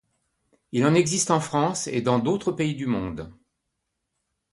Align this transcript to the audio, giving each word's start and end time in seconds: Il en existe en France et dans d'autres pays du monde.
Il 0.71 0.83
en 0.87 0.95
existe 0.95 1.29
en 1.29 1.39
France 1.39 1.85
et 1.85 2.01
dans 2.01 2.17
d'autres 2.17 2.51
pays 2.51 2.73
du 2.73 2.87
monde. 2.87 3.31